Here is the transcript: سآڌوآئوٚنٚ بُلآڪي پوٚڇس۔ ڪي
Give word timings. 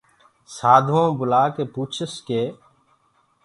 سآڌوآئوٚنٚ 0.55 1.17
بُلآڪي 1.19 1.63
پوٚڇس۔ 1.73 2.11
ڪي 2.27 2.41